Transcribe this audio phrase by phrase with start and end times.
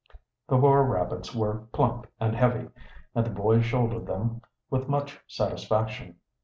[0.47, 2.69] The four rabbits were plump and heavy,
[3.13, 6.15] and the boys shouldered them with much satisfaction.